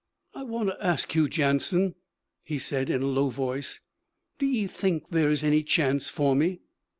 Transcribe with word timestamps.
'I 0.33 0.43
want 0.45 0.69
to 0.69 0.83
ask 0.83 1.13
you, 1.13 1.29
Jansen,' 1.29 1.93
he 2.41 2.57
said 2.57 2.89
in 2.89 3.03
a 3.03 3.07
low 3.07 3.29
voice. 3.29 3.81
'D'ye 4.39 4.65
think 4.65 5.09
there 5.11 5.29
is 5.29 5.43
any 5.43 5.61
chance 5.61 6.09
for 6.09 6.35
me?' 6.35 6.61